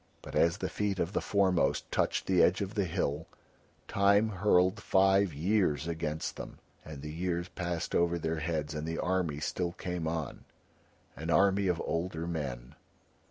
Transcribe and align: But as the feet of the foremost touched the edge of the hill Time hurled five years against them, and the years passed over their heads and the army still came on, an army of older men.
But 0.23 0.33
as 0.33 0.57
the 0.57 0.67
feet 0.67 0.97
of 0.97 1.13
the 1.13 1.21
foremost 1.21 1.91
touched 1.91 2.25
the 2.25 2.41
edge 2.41 2.59
of 2.61 2.73
the 2.73 2.85
hill 2.85 3.27
Time 3.87 4.29
hurled 4.29 4.81
five 4.81 5.31
years 5.31 5.87
against 5.87 6.37
them, 6.37 6.57
and 6.83 7.03
the 7.03 7.13
years 7.13 7.49
passed 7.49 7.93
over 7.93 8.17
their 8.17 8.39
heads 8.39 8.73
and 8.73 8.87
the 8.87 8.97
army 8.97 9.39
still 9.39 9.73
came 9.73 10.07
on, 10.07 10.43
an 11.15 11.29
army 11.29 11.67
of 11.67 11.79
older 11.85 12.25
men. 12.25 12.73